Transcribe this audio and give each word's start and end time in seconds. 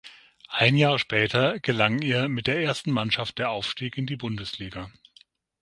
Ein 0.49 0.77
Jahr 0.77 0.97
später 0.97 1.59
gelang 1.59 2.01
ihr 2.01 2.27
mit 2.27 2.47
der 2.47 2.59
ersten 2.59 2.89
Mannschaft 2.91 3.37
der 3.37 3.51
Aufstieg 3.51 3.99
in 3.99 4.07
die 4.07 4.15
Bundesliga. 4.15 4.89